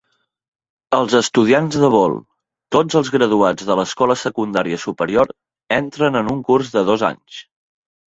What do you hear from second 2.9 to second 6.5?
els graduats de l'escola secundària superior, entren en un